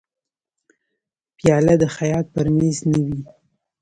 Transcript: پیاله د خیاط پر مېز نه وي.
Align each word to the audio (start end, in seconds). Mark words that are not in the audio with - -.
پیاله 1.37 1.75
د 1.81 1.83
خیاط 1.95 2.25
پر 2.33 2.47
مېز 2.55 2.77
نه 2.91 2.99
وي. 3.05 3.19